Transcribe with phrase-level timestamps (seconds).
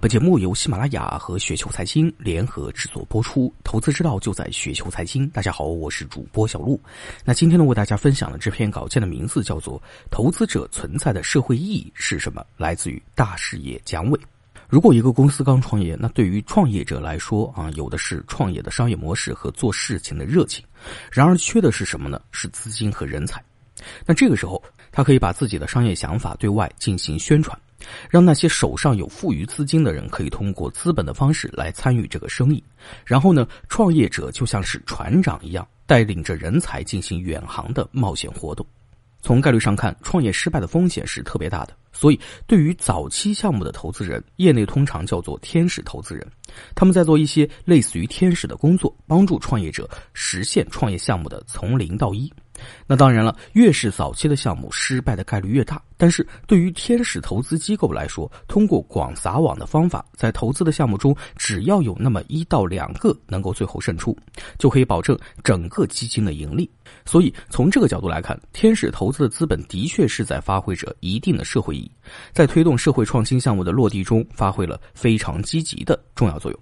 [0.00, 5.28] 本节目由喜马拉雅和雪球财经联合制作播出，投资之道就在雪球财经。
[5.30, 6.80] 大家好，我是主播小璐。
[7.24, 9.76] 那今天呢，为大家分享的这篇稿件的名字叫做
[10.08, 14.20] 《投资者存在的社会意义是什么》，来自于大视野蒋伟。
[14.68, 20.64] 如果一个公司刚创业，那对于创业者来说啊，有的是创业的商业模式和做事情的热情，
[21.10, 22.22] 然而缺的是什么呢？
[22.30, 23.42] 是资金和人才。
[24.06, 24.62] 那这个时候，
[24.92, 27.58] 他可以把自己的商业想法对外进行宣传。
[28.10, 32.62] 让那些手上有富余资金的人可以通过资本的方式来参与这个生意，
[33.04, 38.66] 然后呢，创业者就像是船长一样，带领着人才进行远航的冒险活动。
[39.20, 46.24] 从概率上看，创业失败的风险是特别大的，所以对于早期项目的投资人，业内通常叫做天使投资人，
[46.74, 52.32] 他们在做一些类似于天使的工作，帮助创业者实现创业项目的从零到一。
[52.86, 55.80] 那当然了，越是早期的项目，失败的概率越大。
[55.96, 64.16] 但是对于天使投资机构来说，通过广撒网的方法，在投资的项目中，只要有那么一到两个能够最后胜出，
[64.58, 66.70] 就可以保证整个基金的盈利。
[67.04, 71.90] 所以从这个角度来看，天使投资的资本的确是在发挥着一定的社会意义，
[72.32, 76.60] 在推动社会创新项目的落地中，发挥了非常积极的重要作用。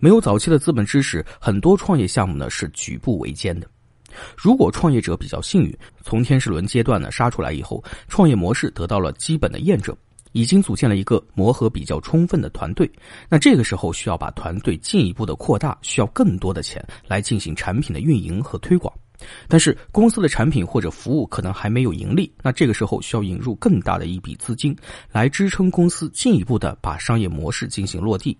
[0.00, 3.66] 没有早期的资本支持，很多创业项目呢是举步维艰的。
[4.36, 9.96] 如果创业者比较幸运，从天使轮阶段呢杀出来以后，创业模式得到了基本的验证，
[10.32, 12.90] 已经组建了一个磨合比较充分的团队，
[13.28, 18.92] 那这个时候需要把团队进一步的扩大，需要更多的钱来进行产品的运营和推广。
[19.48, 24.76] 但是公司的产品或者服务可能还没有盈利，那这个时候需要引入更大的一笔资金
[25.12, 28.36] 来支撑公司进一步的把商业模式进行落地。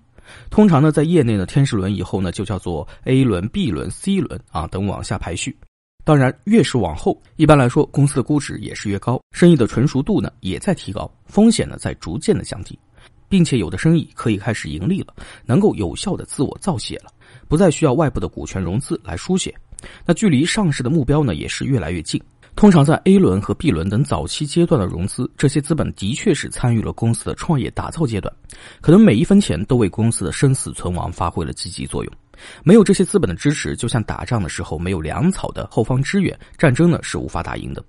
[0.51, 5.57] 通常呢，在业内的天使轮以后呢，就叫做 A 轮、B 轮、C 轮啊等往下排序。
[6.05, 12.79] 当然，越是往后，一般来说，公司的估值也是越高，生意的成熟度呢也在提高，风险呢在逐渐的降低，
[13.27, 15.15] 并且有的生意可以开始盈利了，
[15.47, 17.11] 能够有效的自我造血了，
[17.49, 19.55] 不再需要外部的股权融资来输血，
[20.05, 22.23] 那距离上市的目标呢也是越来越近。
[22.57, 28.33] 通常在 A 轮和 B 轮等早期阶段的融资，这些资本的确是参与了公司的创业打造阶段，
[28.81, 32.13] 可能每一分钱都为公司的生死存亡发挥了积极作用。
[32.63, 37.85] 没有这些资本的支持，就像打仗的时候没有粮草的后方支援，战争呢是无法打赢的。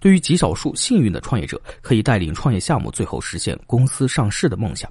[0.00, 4.90] 对于极少数幸运的创业者，可以带领创业项目最后实现公司上市的梦想。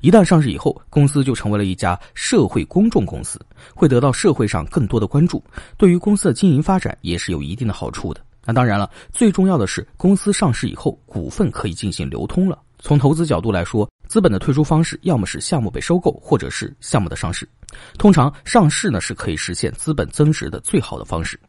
[0.00, 3.40] 一旦上市以后，公司就成为了一家社会公众公司，
[3.74, 5.42] 会得到社会上更多的关注，
[5.76, 8.20] 对于公司的经营发展也是有一定的好处的。
[8.46, 12.58] 那当然了，最重要的是公司上市以后，股份可以进行流通了。
[12.78, 17.48] 从投资角度来说，资本的退出方式要么是项目被收购，或者是项目的上市。
[17.96, 21.40] 通常上市呢是可以实现资本增值的最好的方式。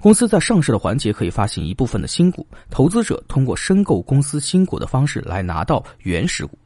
[0.00, 6.56] 公司在上市的环节可以发行一部分的新股，投资者通过申购公司新股的方式来拿到原始股。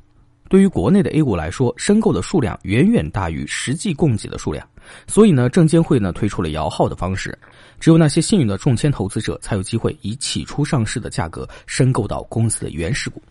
[0.49, 4.65] 对于国内的 A 股来说，申购的数量远远大于实际供给的数量，
[5.07, 7.37] 所以呢，证监会呢推出了摇号的方式，
[7.81, 13.23] 只有那些幸运的中签投资者才有机会以起初上市的价格申购到公司的原始股。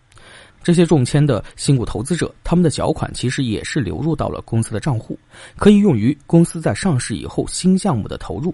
[0.64, 5.18] 这些中签的新股投资者，他们的缴款其实也是流入到了公司的账户，
[5.58, 8.54] 可以用于公司在上市以后新项目的投入。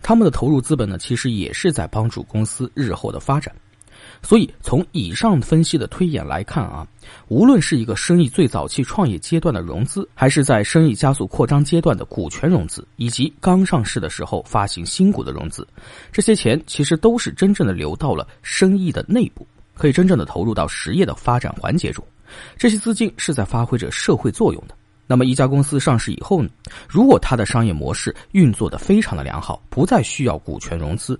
[0.00, 3.52] 他们的投入资本呢，其实也是在帮助公司日后的发展。
[4.22, 6.86] 所以，从以上分析的推演来看啊，
[7.28, 15.66] 无论是一个生意最早期创业阶段的融资，还是在生意加速扩张阶段的股权融资，以及刚上市的时候发行新股的融资，
[16.12, 22.04] 这些钱其实都是真正的流到了生意的内部，可以真正的投入到实业的发展环节中。
[22.56, 24.74] 这些资金是在发挥着社会作用的。
[25.06, 26.50] 那么，一家公司上市以后呢，
[26.86, 31.18] 如果它的商业模式运作的非常的良好，不再需要股权融资。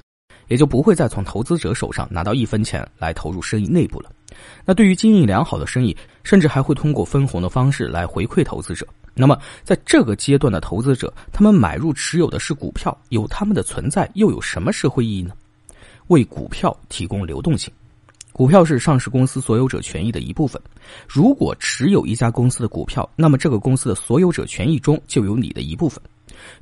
[0.49, 4.11] 也就不会再从投资者手上拿到一分钱来投入生意内部了。
[4.65, 8.87] 那对于经营良好的生意，甚至还会通过分红的方式来回馈投资者。
[9.15, 15.33] 那么在这个阶段的投资者，他们买入持有的是股票，有他们的存在又有什么社会意义呢？
[16.07, 17.73] 为股票提供流动性。
[18.33, 20.63] 股票是上市公司所有者权益的一部分。
[21.09, 26.01] 如果持有一家公司的股票，那么这个公司的所有者权益中就有你的一部分。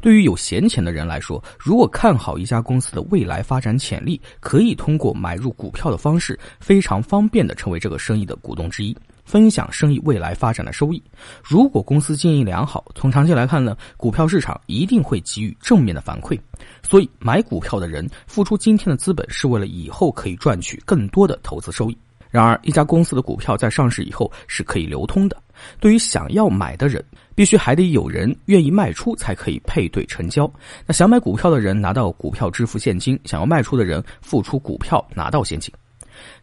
[0.01, 11.03] 对于有闲钱的人来说，如果看好一家公司的未来发展潜力，可以通过买入股票的方式，非常方便的成为这个生意的股东之一，分享生意未来发展的收益。
[11.43, 16.39] 如果公司经营良好，从长期来看呢，股票市场一定会给予正面的反馈。
[16.83, 21.99] 所以，买股票的人付出今天的资本，是为了以后可以赚取更多的投资收益。
[22.31, 25.37] 然而，一家公司的股票在上市以后是可以流通的。
[25.81, 27.05] 对于想要买的人，
[27.35, 30.51] 必须还得有人愿意卖出，才可以配对成交。
[30.87, 35.73] 那想买股票的人拿到股票支付现金，想要卖出的人付出股票拿到现金。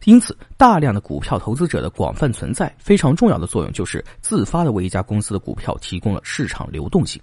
[0.04, 7.20] 因此，大量的股票投资者的广泛存在，非常重要的作用就是自发的为一家公司的股票提供了市场流动性。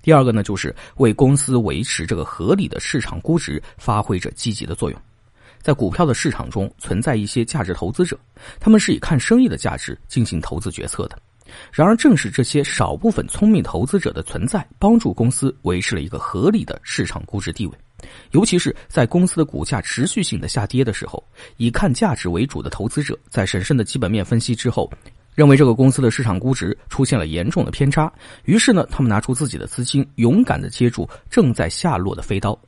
[0.00, 5.00] 第二个呢，就是为公司维持这个合理的市场估值发挥着积极的作用。
[5.64, 8.18] 在股票的市场中，存在一些价值投资者，
[8.60, 11.18] 他们是以看生意的价值进行投资决策的。
[11.72, 17.72] 然而，正是这些少部分聪明投资者的存在，帮助公司维持了一个合理的市场估值地位。
[18.32, 21.24] 尤其是在公司的股价持续性的下跌的时候，
[21.56, 24.90] 以看价值为主的投资者，在审慎的基本面分析之后，
[25.34, 28.12] 认为这个公司的市场估值出现了严重的偏差，
[28.44, 32.58] 于是呢，他们拿出自己的资金，勇敢的接住正在下落的飞刀。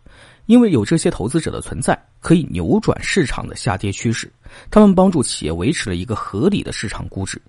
[0.46, 4.32] 因为有这些投资者的存在，可以扭转市场的下跌趋势，
[4.70, 7.40] 他们帮助企业维持了一个合理的市场估值。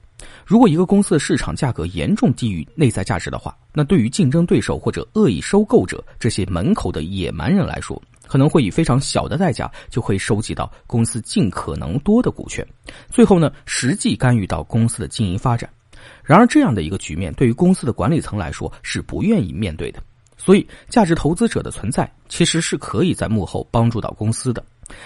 [0.45, 12.65] 如果一个公司的市场价格严重低于内在价值的话，那对于竞争对手或者恶意收购者这些门口的野蛮人来说，可能会以非常小的代价就会收集到公司尽可能多的股权，
[13.09, 15.69] 最后呢，实际干预到公司的经营发展。
[16.23, 20.01] 然而，这样的一个局面对于公司的管理层来说是不愿意面对的。
[20.37, 24.63] 所以，价值投资者的存在其实是可以在幕后帮助到公司的。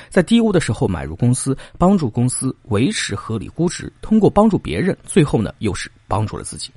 [0.09, 3.91] 在低估的时候买入公司，帮助公司维持合理估值。
[4.01, 6.69] 通过帮助别人，最后呢又是帮助了自己。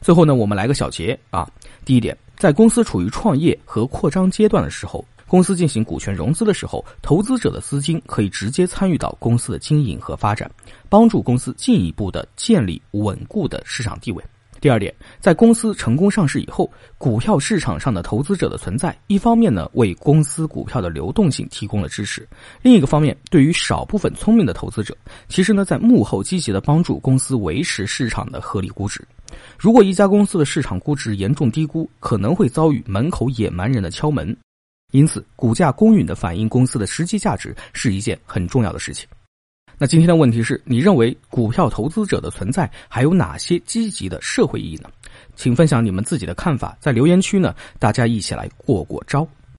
[0.00, 1.46] 最后呢，我们来个小结啊。
[1.84, 10.50] 第一点，在公司处于创业和扩张阶段的时候，公司进行股权融资的时候，投资者的资金可以直接参与到公司的经营和发展，
[10.88, 14.24] 帮助公司进一步的建立稳固的市场地位。
[14.60, 22.28] 第二点，在公司成功上市以后，股票市场上的投资者的存在，一方面呢为公司股票的流动性提供了支持，
[22.60, 24.96] 另一个方面，对于少部分聪明的投资者，
[25.28, 29.02] 其实呢在幕后积极的帮助公司维持市场的合理估值。
[29.58, 34.36] 如果一家公司的市场估值严重低估，可能会遭遇门口野蛮人的敲门，
[34.92, 39.08] 因此股价公允的反映公司的实际价值是一件很重要的事情。
[39.82, 44.90] 那今天的问题是你认为股票投资者的存在还有哪些积极的社会意义呢？
[45.36, 49.26] 请分享你们自己的看法，在留言区呢，大家一起来过过招。